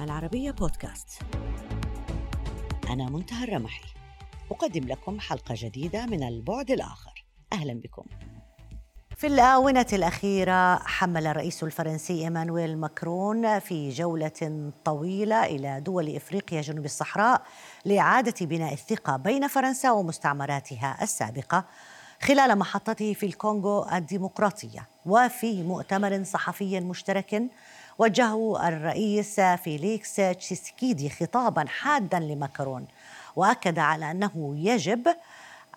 [0.00, 1.22] العربية بودكاست.
[2.90, 3.84] أنا منتهى الرمحي.
[4.50, 7.24] أقدم لكم حلقة جديدة من البعد الآخر.
[7.52, 8.04] أهلا بكم.
[9.16, 16.84] في الآونة الأخيرة حمل الرئيس الفرنسي إيمانويل ماكرون في جولة طويلة إلى دول إفريقيا جنوب
[16.84, 17.42] الصحراء
[17.84, 21.64] لإعادة بناء الثقة بين فرنسا ومستعمراتها السابقة
[22.22, 27.42] خلال محطته في الكونغو الديمقراطية وفي مؤتمر صحفي مشترك.
[27.98, 32.86] وجهه الرئيس فيليكس تشيسكيدي خطابا حادا لماكرون
[33.36, 35.06] وأكد على أنه يجب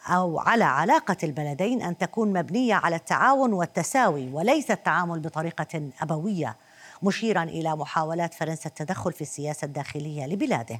[0.09, 6.55] أو على علاقة البلدين أن تكون مبنية على التعاون والتساوي وليس التعامل بطريقة أبوية
[7.03, 10.79] مشيرا إلى محاولات فرنسا التدخل في السياسة الداخلية لبلاده.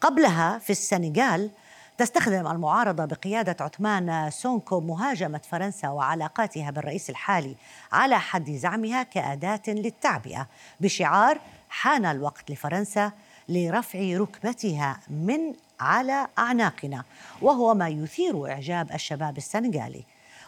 [0.00, 1.50] قبلها في السنغال
[1.98, 7.56] تستخدم المعارضة بقيادة عثمان سونكو مهاجمة فرنسا وعلاقاتها بالرئيس الحالي
[7.92, 10.46] على حد زعمها كأداة للتعبئة
[10.80, 13.12] بشعار حان الوقت لفرنسا
[13.48, 17.04] لرفع ركبتها من على أعناقنا
[17.42, 20.04] وهو ما يثير إعجاب الشباب السنغالي.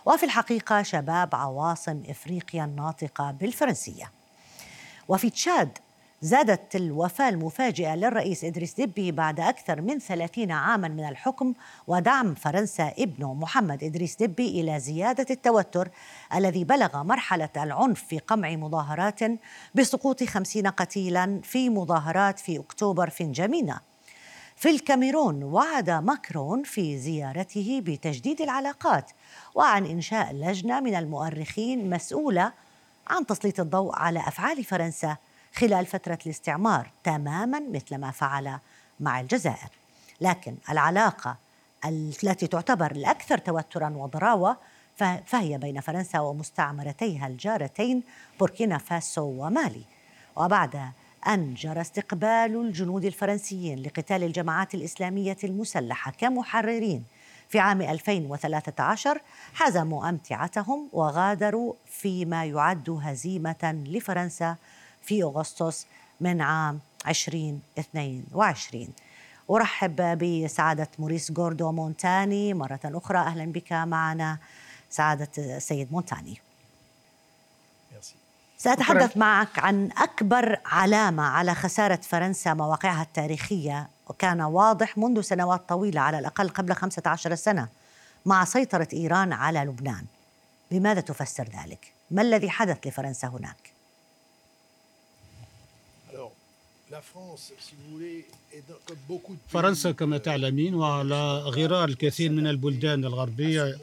[0.07, 4.11] وفي الحقيقة شباب عواصم إفريقيا الناطقة بالفرنسية.
[5.09, 5.79] وفي تشاد
[6.25, 11.55] زادت الوفاة المفاجئة للرئيس إدريس ديبي بعد أكثر من ثلاثين عاما من الحكم
[11.87, 15.89] ودعم فرنسا ابنه محمد إدريس ديبي إلى زيادة التوتر
[16.35, 19.21] الذي بلغ مرحلة العنف في قمع مظاهرات
[19.75, 23.81] بسقوط خمسين قتيلا في مظاهرات في أكتوبر في نجامينا
[24.57, 29.11] في الكاميرون وعد ماكرون في زيارته بتجديد العلاقات
[29.55, 32.53] وعن إنشاء لجنة من المؤرخين مسؤولة
[33.07, 35.17] عن تسليط الضوء على أفعال فرنسا
[35.55, 38.59] خلال فترة الاستعمار تماما مثل ما فعل
[39.01, 39.69] مع الجزائر.
[40.21, 41.37] لكن العلاقة
[41.85, 44.57] التي تعتبر الأكثر توترا وضراوة
[45.27, 48.03] فهي بين فرنسا ومستعمرتيها الجارتين
[48.41, 49.85] بوركينا فاسو ومالي.
[50.37, 50.93] وبعد
[51.27, 57.05] أن جرى استقبال الجنود الفرنسيين لقتال الجماعات الإسلامية المسلحة كمحررين.
[57.49, 59.21] في عام 2013
[59.55, 64.57] حزموا أمتعتهم وغادروا فيما يعد هزيمة لفرنسا
[65.03, 65.87] في أغسطس
[66.21, 68.89] من عام 2022
[69.51, 73.19] أرحب بسعادة موريس جوردو مونتاني مرة أخرى.
[73.19, 74.39] أهلا بك معنا
[74.91, 76.44] سعادة السيد مونتاني.
[78.65, 86.01] سأتحدث معك عن أكبر علامة على خسارة فرنسا مواقعها التاريخية وكان واضح منذ سنوات طويلة
[86.01, 87.69] على الأقل قبل 15 سنة
[88.27, 90.05] مع سيطرة إيران على لبنان
[90.71, 93.73] بماذا تفسر ذلك؟ ما الذي حدث لفرنسا هناك؟
[99.49, 103.77] فرنسا كما تعلمين وعلى غرار الكثير من البلدان الغربية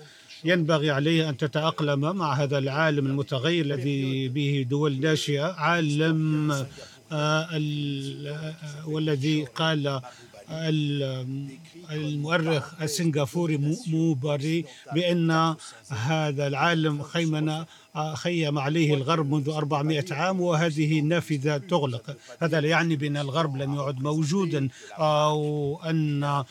[0.46, 6.66] ينبغي عليها أن تتأقلم مع هذا العالم المتغير الذي به دول ناشئة عالم آه،
[7.12, 10.02] آه، والذي قال
[11.92, 15.56] المؤرخ السنغافوري موباري بأن
[15.90, 17.66] هذا العالم خيمنا
[18.14, 22.18] خيم عليه الغرب منذ 400 عام وهذه النافذة تغلق.
[22.40, 26.44] هذا لا يعني بأن الغرب لم يعد موجودا أو أن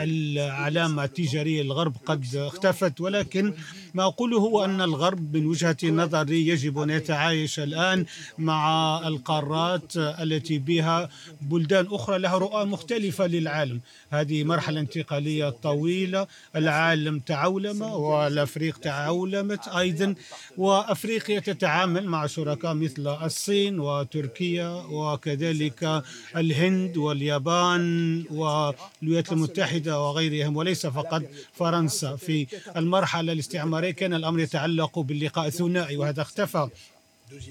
[0.00, 3.00] العلامة التجارية للغرب قد اختفت.
[3.00, 3.54] ولكن
[3.94, 8.06] ما أقوله هو أن الغرب من وجهة نظري يجب أن يتعايش الآن
[8.38, 11.08] مع القارات التي بها
[11.40, 13.80] بلدان أخرى لها رؤى مختلفة للعالم.
[14.10, 16.26] هذه مرحلة انتقالية طويلة
[16.56, 20.14] العالم تعولم والأفريق تعولمت أيضا.
[20.56, 26.02] وأفريقيا تتعامل مع شركاء مثل الصين وتركيا وكذلك
[26.36, 31.22] الهند واليابان والولايات المتحدة وغيرهم وليس فقط
[31.54, 32.16] فرنسا.
[32.16, 32.46] في
[32.76, 36.68] المرحلة الاستعمارية كان الأمر يتعلق باللقاء الثنائي وهذا اختفى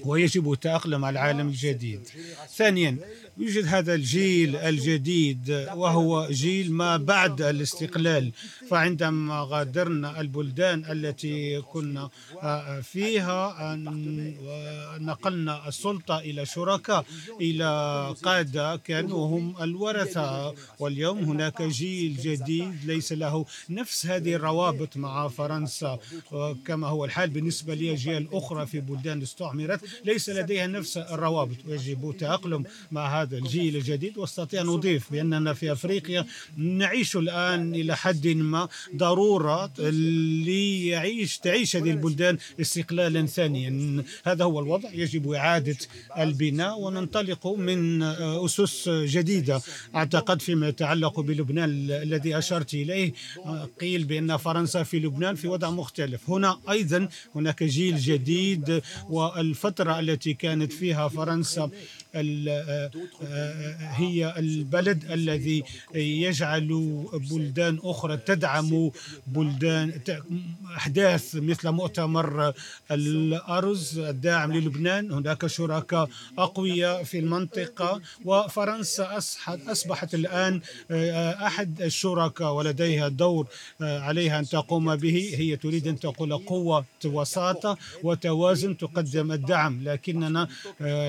[0.04, 2.00] ويجب التأقلم على العالم الجديد.
[2.56, 2.96] ثانيا
[3.38, 8.32] يوجد هذا الجيل الجديد وهو جيل ما بعد الاستقلال.
[8.70, 12.08] فعندما غادرنا البلدان التي كنا
[12.42, 13.76] آه، فيها
[14.98, 17.04] نقلنا السلطة إلى شركاء
[17.40, 17.66] إلى
[18.22, 20.54] قادة كانوا هم الورثة.
[20.78, 25.98] واليوم هناك جيل جديد ليس له نفس هذه الروابط مع فرنسا.
[26.66, 31.56] كما هو الحال بالنسبة لأجيال أخرى في بلدان استعمرت ليس لديها نفس الروابط.
[31.68, 36.26] ويجب التأقلم مع هذا الجيل الجديد وأستطيع أن أضيف بأننا في أفريقيا
[36.56, 39.70] نعيش الآن إلى حد ما ضرورة
[40.44, 44.04] ليعيش تعيش هذه البلدان استقلالا ثانيا.
[44.24, 44.90] هذا هو الوضع.
[44.92, 45.76] يجب إعادة
[46.18, 49.62] البناء وننطلق من أسس جديدة.
[49.94, 53.12] أعتقد فيما يتعلق بلبنان الذي أشرت إليه
[53.80, 56.30] قيل بأن فرنسا في لبنان في وضع مختلف.
[56.30, 61.70] هنا أيضا هناك جيل جديد والفترة التي كانت فيها فرنسا
[63.78, 65.62] هي البلد الذي
[65.94, 66.68] يجعل
[67.30, 68.90] بلدان أخرى تدعم
[69.26, 70.00] بلدان
[70.76, 72.52] أحداث مثل مؤتمر
[72.90, 75.12] الأرز الداعم للبنان.
[75.12, 76.08] هناك شركاء
[76.38, 79.18] أقوياء في المنطقة وفرنسا
[79.48, 80.60] أصبحت الآن
[81.46, 83.46] أحد الشركاء ولديها دور
[83.80, 85.34] عليها أن تقوم به.
[85.36, 90.48] هي تريد أن تقول قوة وساطة وتوازن تقدم الدعم لكننا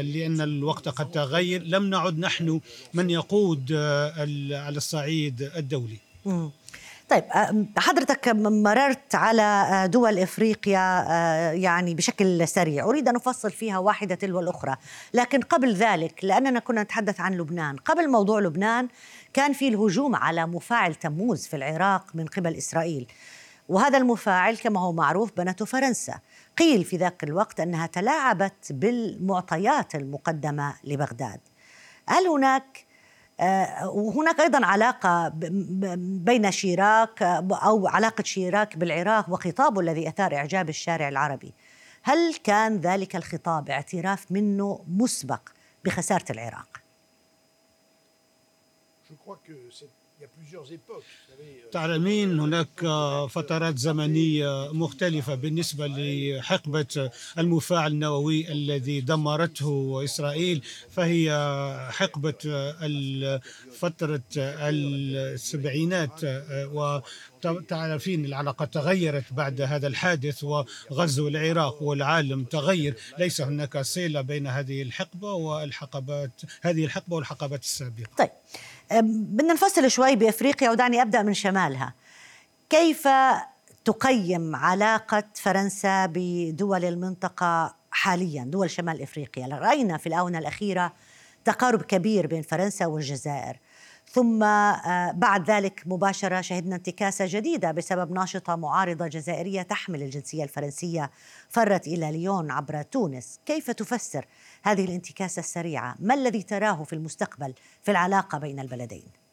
[0.01, 1.63] لأن الوقت قد تغير.
[1.63, 2.61] لم نعد نحن
[2.93, 3.73] من يقود
[4.51, 5.97] على الصعيد الدولي.
[7.09, 7.23] طيب
[7.77, 11.03] حضرتك مررت على دول إفريقيا
[11.53, 14.75] يعني بشكل سريع، أريد أن أفصل فيها واحدة تلو الأخرى،
[15.13, 18.87] لكن قبل ذلك لأننا كنا نتحدث عن لبنان، قبل موضوع لبنان
[19.33, 23.07] كان في الهجوم على مفاعل تموز في العراق من قبل إسرائيل.
[23.69, 26.19] وهذا المفاعل كما هو معروف بنته فرنسا.
[26.57, 31.39] قيل في ذاك الوقت أنها تلاعبت بالمعطيات المقدمة لبغداد.
[32.09, 32.85] هل هناك
[33.85, 35.31] وهناك أيضا علاقة
[35.99, 41.53] بين شيراك أو علاقة شيراك بالعراق وخطابه الذي أثار إعجاب الشارع العربي.
[42.03, 45.49] هل كان ذلك الخطاب اعتراف منه مسبق
[45.85, 46.86] بخسارة العراق؟
[51.71, 52.79] تعلمين هناك
[53.29, 61.31] فترات زمنية مختلفة بالنسبة لحقبة المفاعل النووي الذي دمرته إسرائيل فهي
[61.91, 62.33] حقبة
[63.79, 66.23] فترة السبعينات
[66.53, 66.99] و
[67.67, 72.95] تعرفين العلاقات تغيرت بعد هذا الحادث وغزو العراق والعالم تغير.
[73.19, 78.09] ليس هناك صلة بين هذه الحقبة والحقبات هذه الحقبة والحقبات السابقة.
[78.17, 78.29] طيب.
[78.91, 81.93] بدنا نفصل شوي بأفريقيا ودعني أبدأ من شمالها.
[82.69, 83.07] كيف
[83.85, 90.93] تقيم علاقة فرنسا بدول المنطقة حاليا دول شمال إفريقيا؟ راينا في الآونة الأخيرة
[91.45, 93.59] تقارب كبير بين فرنسا والجزائر.
[94.11, 94.39] ثم
[95.11, 101.11] بعد ذلك مباشرة شهدنا انتكاسة جديدة بسبب ناشطة معارضة جزائرية تحمل الجنسية الفرنسية
[101.49, 103.39] فرت إلى ليون عبر تونس.
[103.45, 104.25] كيف تفسر
[104.63, 109.26] هذه الانتكاسة السريعة؟ ما الذي تراه في المستقبل في العلاقة بين البلدين؟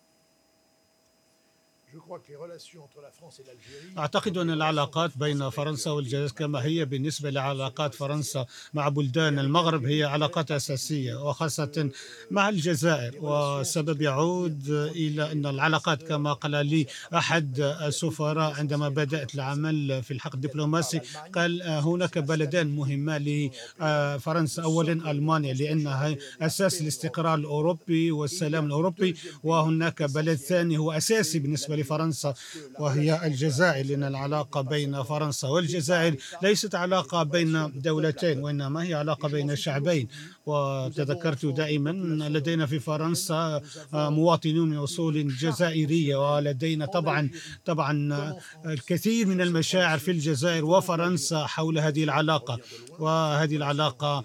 [3.99, 10.05] أعتقد أن العلاقات بين فرنسا والجزائر كما هي بالنسبة لعلاقات فرنسا مع بلدان المغرب هي
[10.05, 11.91] علاقات أساسية وخاصة
[12.31, 13.25] مع الجزائر.
[13.25, 20.35] والسبب يعود إلى أن العلاقات كما قال لي أحد السفراء عندما بدأت العمل في الحق
[20.35, 21.01] الدبلوماسي
[21.35, 24.63] قال هناك بلدان مهمة لفرنسا.
[24.63, 32.35] أولا ألمانيا لأنها أساس الاستقرار الأوروبي والسلام الأوروبي وهناك بلد ثاني هو أساسي بالنسبة لفرنسا
[32.79, 39.57] وهي الجزائر لأن العلاقة بين فرنسا والجزائر ليست علاقة بين دولتين وإنما هي علاقة بين
[39.57, 40.09] شعبين
[40.47, 41.91] وتذكرت دائما
[42.29, 43.61] لدينا في فرنسا
[43.93, 47.31] مواطنون من أصول جزائرية ولدينا طبعا
[47.65, 47.95] طبعا
[48.67, 52.59] الكثير من المشاعر في الجزائر وفرنسا حول هذه العلاقة
[52.99, 54.25] وهذه العلاقة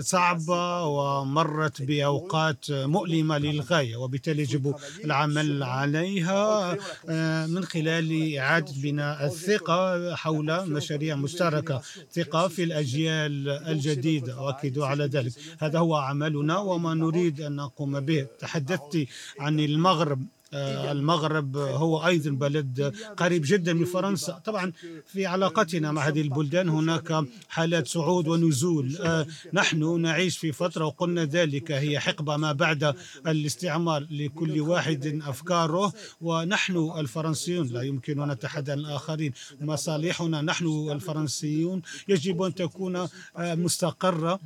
[0.00, 6.76] صعبة ومرت بأوقات مؤلمة للغاية وبالتالي يجب العمل عليها
[7.54, 15.32] من خلال إعادة بناء الثقة حول مشاريع مشتركة ثقة في الأجيال الجديدة أؤكد على ذلك.
[15.58, 18.26] هذا هو عملنا وما نريد أن نقوم به.
[18.38, 19.06] تحدثت
[19.40, 20.26] عن المغرب.
[20.54, 24.32] المغرب هو أيضا بلد قريب جدا من فرنسا.
[24.44, 24.72] طبعا
[25.06, 28.98] في علاقتنا مع هذه البلدان هناك حالات صعود ونزول.
[29.52, 32.94] نحن نعيش في فترة وقلنا ذلك هي حقبة ما بعد
[33.26, 41.82] الاستعمار لكل واحد أفكاره ونحن الفرنسيون لا يمكن أن نتحدى عن الآخرين مصالحنا نحن الفرنسيون
[42.08, 44.40] يجب أن تكون مستقرة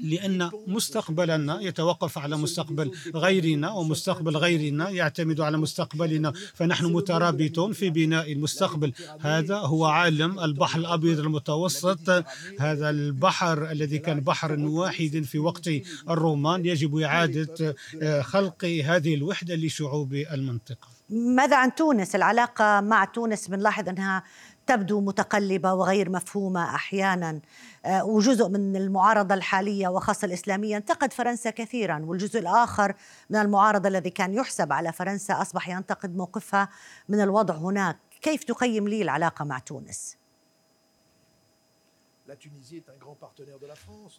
[0.00, 4.93] لأن مستقبلنا يتوقف على مستقبل غيرنا ومستقبل غيرنا.
[4.94, 8.92] يعتمد على مستقبلنا فنحن مترابطون في بناء المستقبل.
[9.20, 12.24] هذا هو عالم البحر الأبيض المتوسط.
[12.60, 15.70] هذا البحر الذي كان بحرا واحدا في وقت
[16.10, 17.74] الرومان يجب إعادة
[18.20, 20.88] خلق هذه الوحدة لشعوب المنطقة.
[21.10, 24.22] ماذا عن تونس؟ العلاقة مع تونس بنلاحظ أنها
[24.66, 27.40] تبدو متقلبة وغير مفهومة أحيانا.
[27.84, 32.94] آه، وجزء من المعارضة الحالية وخاصة الإسلامية انتقد فرنسا كثيرا والجزء الآخر
[33.30, 36.68] من المعارضة الذي كان يحسب على فرنسا أصبح ينتقد موقفها
[37.08, 37.96] من الوضع هناك.
[38.22, 40.23] كيف تقيم لي العلاقة مع تونس؟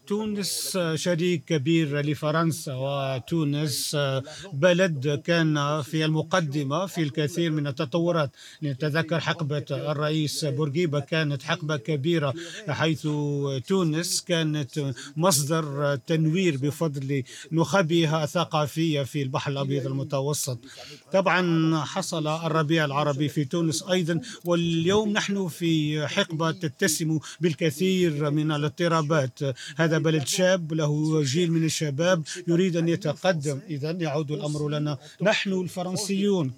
[0.07, 3.97] تونس شريك كبير لفرنسا وتونس
[4.53, 8.31] بلد كان في المقدمة في الكثير من التطورات
[8.63, 12.33] نتذكر حقبة الرئيس بورقيبة كانت حقبة كبيرة
[12.69, 13.07] حيث
[13.67, 20.59] تونس كانت مصدر تنوير بفضل نخبها الثقافية في البحر الأبيض المتوسط
[21.13, 28.51] طبعا حصل الربيع العربي في تونس أيضا واليوم نحن في حقبة تتسم بالكثير كثير من
[28.51, 29.39] الاضطرابات.
[29.77, 33.59] هذا بلد شاب له جيل من الشباب يريد أن يتقدم.
[33.69, 34.97] إذا يعود الأمر لنا.
[35.21, 36.51] نحن الفرنسيون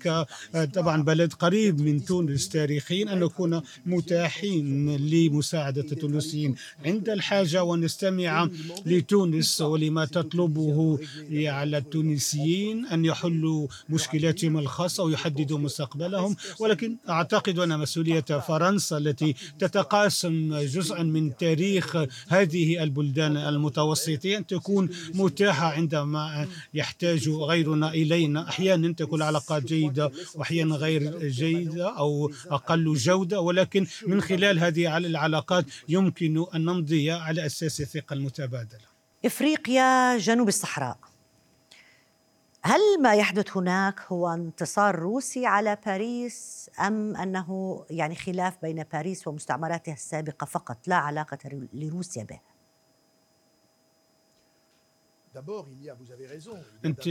[0.73, 6.55] طبعا بلد قريب من تونس تاريخيا أن نكون متاحين لمساعدة التونسيين.
[6.85, 8.49] عند الحاجة ونستمع
[8.85, 10.99] لتونس ولما تطلبه
[11.31, 16.35] على التونسيين أن يحلوا مشكلاتهم الخاصة ويحددوا مستقبلهم.
[16.59, 24.89] ولكن أعتقد أن مسؤولية فرنسا التي تتقاسم جزءا من تاريخ هذه البلدان المتوسطية أن تكون
[25.13, 28.49] متاحة عندما يحتاج غيرنا إلينا.
[28.49, 33.41] أحيانا تكون العلاقات جيدة وأحيانا غير جيدة أو أقل جودة.
[33.41, 38.87] ولكن من خلال هذه العلاقات يمكن أن نمضي على أساس الثقة المتبادلة.
[39.25, 41.06] إفريقيا جنوب الصحراء.
[42.67, 49.27] هل ما يحدث هناك هو انتصار روسي على باريس أم أنه يعني خلاف بين باريس
[49.27, 51.37] ومستعمراتها السابقة فقط لا علاقة
[51.73, 52.39] لروسيا به؟
[56.85, 57.03] أنت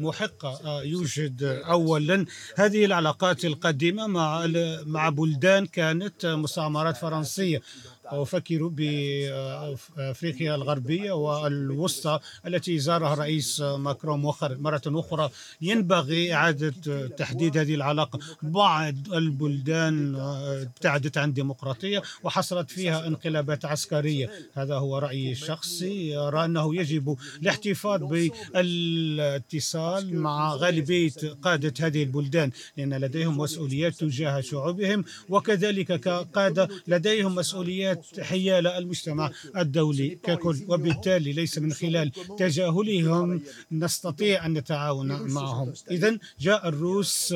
[0.00, 4.46] محقة آه، يوجد أولا هذه العلاقات القديمة مع
[4.86, 7.62] مع بلدان كانت مستعمرات فرنسية
[8.06, 18.18] أفكر بأفريقيا الغربية والوسطى التي زارها الرئيس ماكرون مرة أخرى ينبغي إعادة تحديد هذه العلاقة.
[18.42, 24.30] بعض البلدان ابتعدت عن ديمقراطية وحصلت فيها انقلابات عسكرية.
[24.54, 28.02] هذا هو رأيي الشخصي أرى أنه يجب الاحتفاظ
[28.54, 37.95] بالاتصال مع غالبية قادة هذه البلدان لأن لديهم مسؤوليات تجاه شعوبهم وكذلك كقادة لديهم مسؤوليات
[38.20, 45.72] حيال المجتمع الدولي ككل وبالتالي ليس من خلال تجاهلهم نستطيع أن نتعاون معهم.
[45.90, 47.34] إذا جاء الروس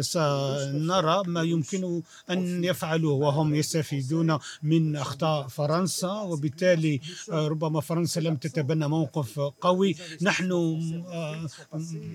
[0.00, 8.88] سنرى ما يمكن أن يفعلوه وهم يستفيدون من أخطاء فرنسا وبالتالي ربما فرنسا لم تتبنى
[8.88, 9.96] موقف قوي.
[10.22, 10.52] نحن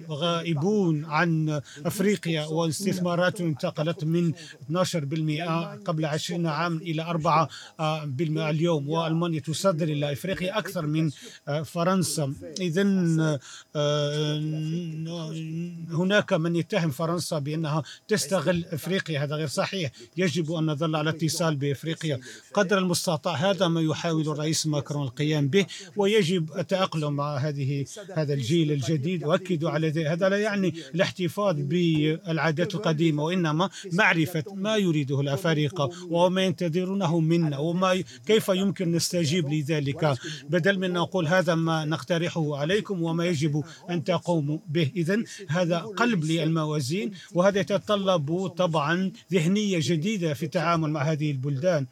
[0.10, 4.34] غائبون عن أفريقيا واستثمارات انتقلت من
[4.70, 7.50] 12% قبل 20 عام إلى 4
[7.80, 11.12] 4% آه، اليوم وألمانيا تصدر إلى إفريقيا أكثر من
[11.48, 12.34] آه، فرنسا.
[12.62, 12.84] إذا
[13.76, 14.38] آه،
[15.92, 19.24] هناك من يتهم فرنسا بأنها تستغل إفريقيا.
[19.24, 19.92] هذا غير صحيح.
[20.18, 22.20] يجب أن نظل على اتصال بإفريقيا.
[22.54, 28.72] قدر المستطاع هذا ما يحاول الرئيس ماكرون القيام به ويجب التأقلم مع هذه هذا الجيل
[28.72, 29.24] الجديد.
[29.24, 30.08] وأكدوا على ذلك.
[30.08, 37.58] هذا لا يعني الاحتفاظ بالعادات القديمة وإنما معرفة ما يريده الأفارقة وما ينتظرونه له منا
[37.58, 40.18] وما كيف يمكن نستجيب لذلك؟
[40.50, 44.92] بدل من نقول هذا ما نقترحه عليكم وما يجب أن تقوموا به.
[44.96, 51.88] إذا هذا قلب للموازين وهذا يتطلب طبعا ذهنية جديدة في التعامل مع هذه البلدان.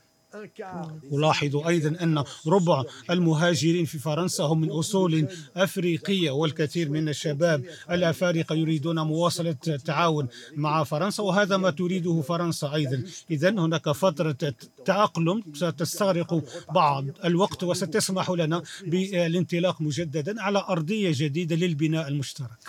[1.14, 8.56] ألاحظ أيضا أن ربع المهاجرين في فرنسا هم من أصول أفريقية والكثير من الشباب الأفارقة
[8.56, 13.04] يريدون مواصلة التعاون مع فرنسا وهذا ما تريده فرنسا أيضا.
[13.32, 14.54] إذا هناك فترة
[14.86, 22.60] تأقلم ستستغرق بعض الوقت وستسمح لنا بالانطلاق مجددا على أرضية جديدة للبناء المشترك.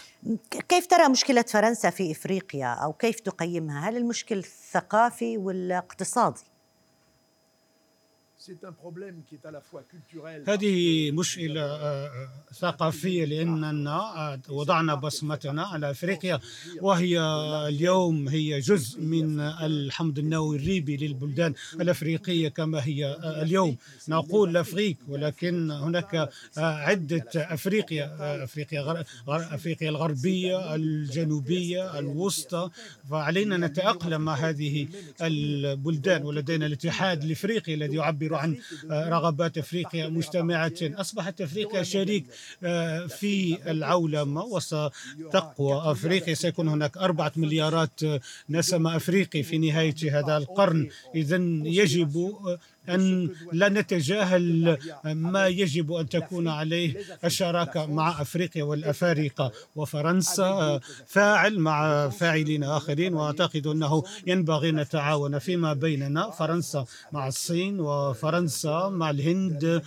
[0.68, 6.40] كيف ترى مشكلة فرنسا في إفريقيا؟ أو كيف تقيمها؟ هل المشكل الثقافي والاقتصادي؟
[10.48, 16.40] هذه مشكلة آه، آه، ثقافية لأننا آه، وضعنا بصمتنا على أفريقيا.
[16.80, 17.20] وهي
[17.68, 23.76] اليوم هي جزء من الحمض النووي الريبي للبلدان الأفريقية كما هي اليوم.
[24.08, 32.70] نقول الأفريق ولكن هناك عدة أفريقيا أفريقيا أفريقيا الغربية الجنوبية الوسطى.
[33.10, 34.88] فعلينا نتأقلم مع هذه
[35.22, 38.56] البلدان ولدينا الاتحاد الإفريقي الذي يعبر تعبر عن
[38.90, 42.24] رغبات افريقيا مجتمعه اصبحت افريقيا شريك
[43.08, 46.34] في العولمة وستقوى افريقيا.
[46.34, 48.00] سيكون هناك أربعة مليارات
[48.50, 50.88] نسمة افريقي في نهاية هذا القرن.
[51.14, 52.36] اذا يجب
[52.90, 60.80] أن لا نتجاهل ما يجب أن تكون عليه الشراكة مع أفريقيا والأفارقة وفرنسا.
[61.06, 68.88] فاعل مع فاعلين آخرين وأعتقد أنه ينبغي أن نتعاون فيما بيننا فرنسا مع الصين وفرنسا
[68.88, 69.82] مع الهند.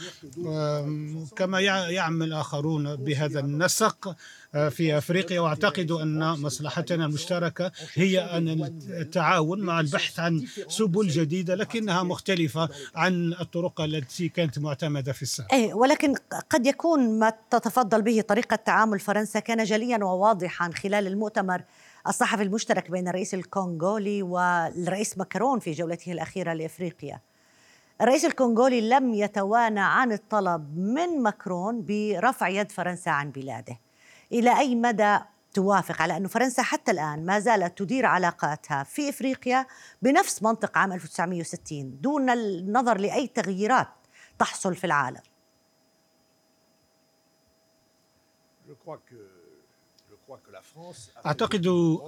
[1.36, 4.16] كما يعمل آخرون بهذا النسق.
[4.54, 12.04] في أفريقيا وأعتقد أن مصلحتنا المشتركة هي أن التعاون مع البحث عن سبل جديدة لكنها
[12.04, 15.54] مختلفة عن الطرق التي كانت معتمدة في السابق.
[15.54, 16.16] أي ولكن
[16.50, 21.62] قد يكون ما تتفضل به طريقة تعامل فرنسا كان جليا وواضحا خلال المؤتمر
[22.08, 27.20] الصحفي المشترك بين الرئيس الكونغولي والرئيس ماكرون في جولته الأخيرة لأفريقيا.
[28.02, 33.80] الرئيس الكونغولي لم يتوانى عن الطلب من ماكرون برفع يد فرنسا عن بلاده.
[34.34, 35.20] إلى أي مدى
[35.54, 39.66] توافق؟ على أن فرنسا حتى الآن ما زالت تدير علاقاتها في إفريقيا
[40.02, 43.88] بنفس منطق عام 1960 دون النظر لأي تغييرات
[44.40, 45.22] تحصل في العالم.
[51.26, 51.68] أعتقد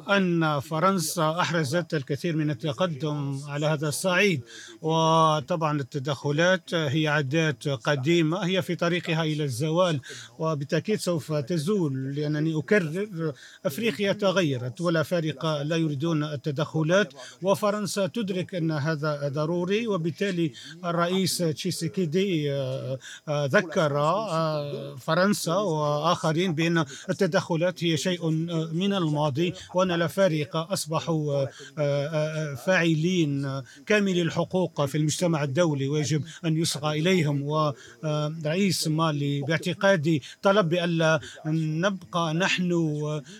[0.09, 4.41] أن فرنسا أحرزت الكثير من التقدم على هذا الصعيد
[4.81, 10.01] وطبعا التدخلات هي عادات قديمة هي في طريقها إلى الزوال
[10.39, 13.33] وبالتأكيد سوف تزول لأنني أكرر
[13.65, 20.51] أفريقيا تغيرت ولا فارق لا يريدون التدخلات وفرنسا تدرك أن هذا ضروري وبالتالي
[20.85, 28.29] الرئيس تشيسيكيدي آه، آه، ذكر آه، فرنسا وآخرين بأن التدخلات هي شيء
[28.73, 35.87] من الماضي وأن الأفارقة أصبحوا آه، آه، آه، فاعلين كاملي الحقوق في المجتمع الدولي.
[35.87, 37.41] ويجب أن يصغى إليهم.
[37.41, 42.71] ورئيس مالي باعتقادي طلب بألا نبقى نحن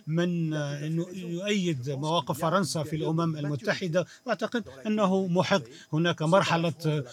[0.08, 0.54] من
[1.14, 4.06] يؤيد مواقف فرنسا في الأمم المتحدة.
[4.26, 5.62] وأعتقد أنه محق.
[5.94, 7.04] هناك مرحلة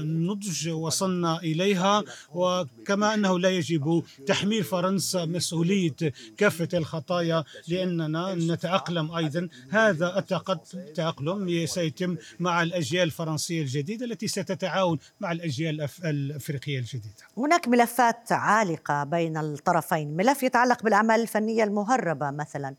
[0.00, 2.04] نضج وصلنا إليها.
[2.34, 5.96] وكما أنه لا يجب تحميل فرنسا مسؤولية
[6.36, 9.48] كافة الخطايا لأننا نتأقلم أيضا.
[9.70, 17.14] هذا التأقلم سيتم مع الأجيال الفرنسية الجديدة التي ستتعاون مع الأجيال الأفريقية الجديدة.
[17.36, 20.16] هناك ملفات عالقة بين الطرفين.
[20.16, 22.74] ملف يتعلق بالأعمال الفنية المهربة مثلا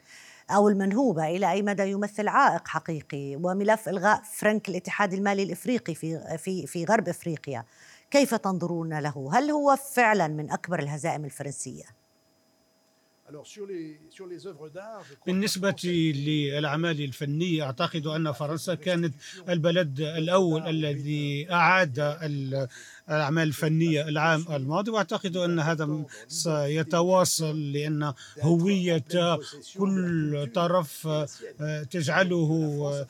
[0.50, 6.38] أو المنهوبة إلى أي مدى يمثل عائق حقيقي وملف إلغاء فرنك الاتحاد المالي الإفريقي في,
[6.38, 7.66] في, في غرب إفريقيا.
[8.12, 11.99] كيف تنظرون له؟ هل هو فعلا من أكبر الهزائم الفرنسية؟
[15.26, 15.76] بالنسبة
[16.16, 19.16] للأعمال الفنية أعتقد أن فرنسا كانت
[19.50, 22.00] البلد الأول الذي أعاد
[23.10, 29.04] الأعمال الفنية العام الماضي وأعتقد أن هذا سيتواصل لأن هوية
[29.78, 31.08] كل طرف
[31.92, 33.06] تجعله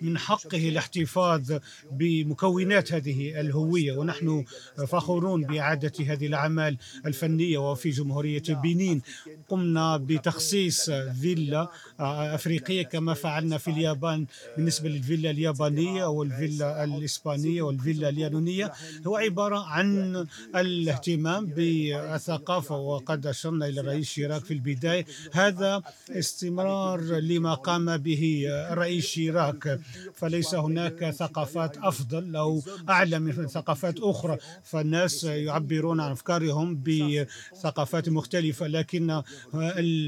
[0.00, 1.52] من حقه الاحتفاظ
[1.92, 3.92] بمكونات هذه الهوية.
[3.92, 4.44] ونحن
[4.88, 9.02] فخورون بإعادة هذه الأعمال الفنية وفي جمهورية بنين.
[9.48, 18.72] قمنا بتخصيص فيلا أفريقية كما فعلنا في اليابان بالنسبة للفيلا اليابانية والفيلا الإسبانية والفيلا اليانونية.
[19.06, 25.06] هو عبارة عن الاهتمام بالثقافة وقد أشرنا إلى الرئيس شيراك في البداية.
[25.32, 29.80] هذا استمرار لما قام به الرئيس شيراك.
[30.14, 34.38] فليس هناك ثقافات أفضل أو أعلى من ثقافات أخرى.
[34.64, 39.22] فالناس يعبرون عن أفكارهم بثقافات مختلفة لكن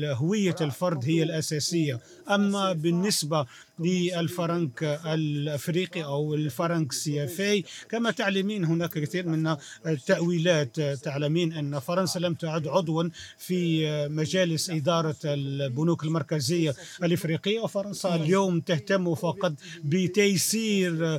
[0.04, 2.00] هوية الفرد هي الأساسية.
[2.30, 3.46] أما بالنسبة
[3.78, 12.34] للفرنك الأفريقي أو الفرنك السيافي كما تعلمين هناك كثير من التأويلات تعلمين أن فرنسا لم
[12.34, 13.04] تعد عضوا
[13.38, 19.52] في مجالس إدارة البنوك المركزية الإفريقية وفرنسا اليوم تهتم فقط
[19.84, 21.18] بتيسير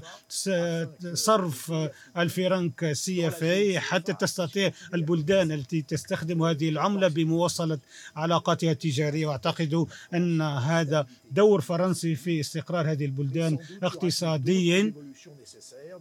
[1.13, 1.73] صرف
[2.17, 7.79] الفرنك السيافي حتى تستطيع البلدان التي تستخدم هذه العملة بمواصلة
[8.15, 9.25] علاقاتها التجارية.
[9.25, 14.93] وأعتقد أن هذا دور فرنسي في استقرار هذه البلدان اقتصاديا.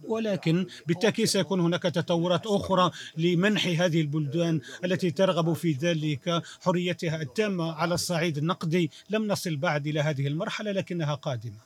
[0.03, 7.73] ولكن بالتأكيد سيكون هناك تطورات أخرى لمنح هذه البلدان التي ترغب في ذلك حريتها التامة
[7.73, 8.91] على الصعيد النقدي.
[9.09, 11.57] لم نصل بعد إلى هذه المرحلة لكنها قادمة.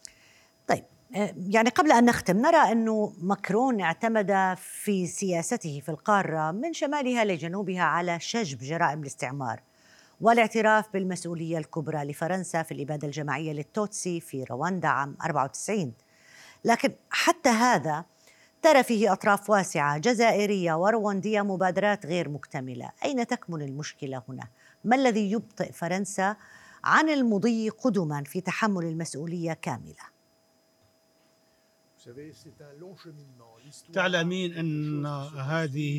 [0.68, 0.84] طيب
[1.50, 7.82] يعني قبل أن نختم نرى أنه مكرون اعتمد في سياسته في القارة من شمالها لجنوبها
[7.82, 9.60] على شجب جرائم الاستعمار.
[10.24, 15.94] والاعتراف بالمسؤولية الكبرى لفرنسا في الإبادة الجماعية للتوتسي في رواندا عام 94
[16.66, 18.06] لكن حتى هذا
[18.62, 24.48] ترى فيه أطراف واسعة جزائرية ورواندية مبادرات غير مكتملة أين تكمن المشكلة هنا؟
[24.84, 26.36] ما الذي يبطئ فرنسا
[26.84, 30.13] عن المضي قدما في تحمل المسؤولية كاملة؟
[33.94, 35.06] تعلمين أن
[35.38, 35.94] هذه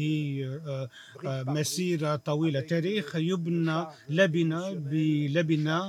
[0.66, 0.88] آه،
[1.26, 2.60] آه، مسيرة طويلة.
[2.60, 5.80] تاريخ يبنى لبنة بلبنة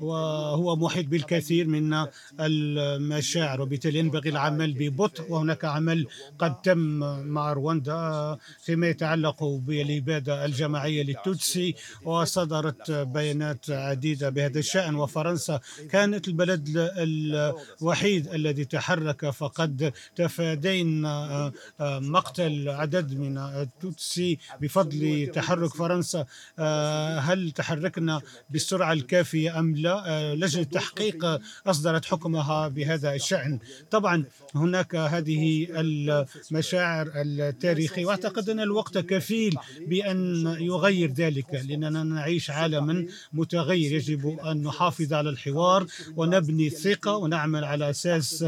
[0.00, 2.06] وهو محيط بالكثير من
[2.40, 3.60] المشاعر.
[3.60, 6.06] وبالتالي ينبغي العمل ببطء وهناك عمل
[6.38, 6.78] قد تم
[7.26, 11.74] مع رواندا فيما يتعلق بالإبادة الجماعية للتوتسي
[12.04, 14.94] وصدرت بيانات عديدة بهذا الشأن.
[14.94, 25.30] وفرنسا كانت البلد الوحيد الذي تحرك فقد تفادينا آه، آه، مقتل عدد من التوتسي بفضل
[25.34, 26.26] تحرك فرنسا.
[26.58, 33.58] آه، هل تحركنا بالسرعة الكافية أم لا؟ لجنة التحقيق أصدرت حكمها بهذا الشأن.
[33.90, 43.06] طبعا هناك هذه المشاعر التاريخية وأعتقد أن الوقت كفيل بأن يغير ذلك لأننا نعيش عالما
[43.32, 43.92] متغير.
[43.92, 48.44] يجب أن نحافظ على الحوار ونبني الثقة ونعمل على أساس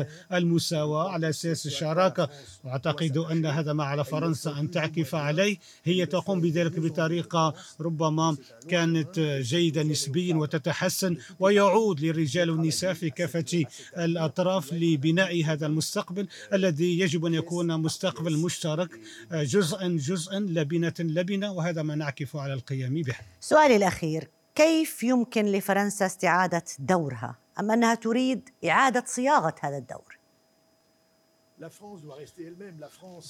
[0.75, 2.29] المساواة على أساس الشراكة.
[2.65, 5.59] وأعتقد أن هذا ما على فرنسا أن تعكف عليه.
[5.85, 8.37] هي تقوم بذلك بطريقة ربما
[8.69, 13.65] كانت جيدة نسبيا وتتحسن ويعود للرجال والنساء في كافة
[13.99, 18.89] الأطراف لبناء هذا المستقبل الذي يجب أن يكون مستقبل مشترك
[19.33, 23.15] جزءا جزءا لبنة لبنة وهذا ما نعكف على القيام به.
[23.41, 30.14] سؤالي الأخير كيف يمكن لفرنسا استعادة دورها؟ أم أنها تريد إعادة صياغة هذا الدور؟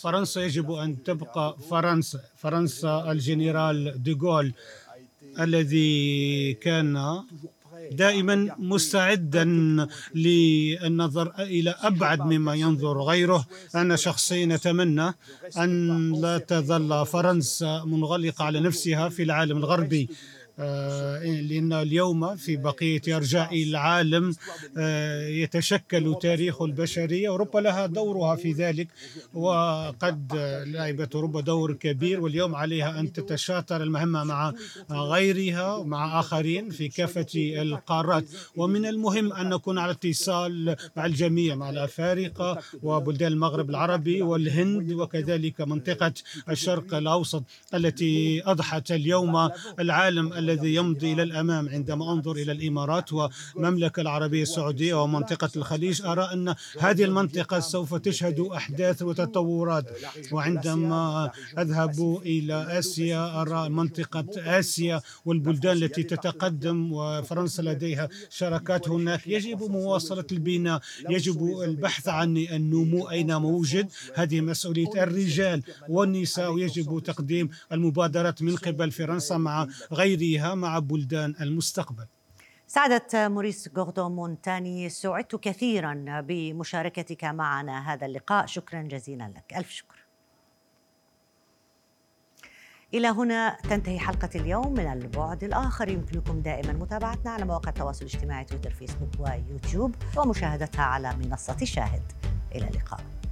[0.03, 2.21] فرنسا يجب أن تبقى فرنسا.
[2.37, 4.53] فرنسا الجنرال ديغول
[5.41, 7.23] الذي كان
[7.93, 9.45] دائما مستعدا
[10.15, 13.47] للنظر إلى أبعد مما ينظر غيره.
[13.75, 15.15] أنا شخصيا أتمنى
[15.59, 20.09] أن لا تظل فرنسا منغلقة على نفسها في العالم الغربي.
[20.59, 24.35] لأن اليوم في بقية أرجاء العالم
[24.79, 28.88] آه، يتشكل تاريخ البشرية أوروبا لها دورها في ذلك
[29.35, 30.33] وقد
[30.67, 34.53] لعبت أوروبا دور كبير واليوم عليها أن تتشاطر المهمة مع
[34.90, 38.25] غيرها ومع آخرين في كافة القارات.
[38.57, 45.61] ومن المهم أن نكون على اتصال مع الجميع مع الأفارقة وبلدان المغرب العربي والهند وكذلك
[45.61, 46.12] منطقة
[46.51, 54.01] الشرق الأوسط التي أضحت اليوم العالم الذي يمضي إلى الأمام عندما أنظر إلى الإمارات والمملكة
[54.01, 56.55] العربية السعودية ومنطقة الخليج أرى أن
[56.85, 59.87] هذه المنطقة سوف تشهد أحداث وتطورات.
[60.33, 61.31] وعندما
[61.63, 61.97] أذهب
[62.33, 64.29] إلى آسيا أرى منطقة
[64.59, 69.21] آسيا والبلدان التي تتقدم وفرنسا لديها شراكات هناك.
[69.27, 70.81] يجب مواصلة البناء
[71.11, 78.91] يجب البحث عن النمو أين موجود هذه مسؤولية الرجال والنساء ويجب تقديم المبادرات من قبل
[78.91, 79.57] فرنسا مع
[79.93, 80.34] غيرها.
[80.35, 82.07] فيها مع بلدان المستقبل.
[82.66, 88.47] سعادة موريس غوردون مونتاني سعدت كثيرا بمشاركتك معنا هذا اللقاء.
[88.47, 89.57] شكرا جزيلا لك.
[89.57, 90.05] ألف شكر.
[92.94, 94.73] إلى هنا تنتهي حلقة اليوم.
[94.73, 101.16] من البعد الآخر يمكنكم دائما متابعتنا على مواقع التواصل الاجتماعي تويتر فيسبوك ويوتيوب ومشاهدتها على
[101.16, 102.12] منصة شاهد.
[102.55, 103.24] إلى اللقاء.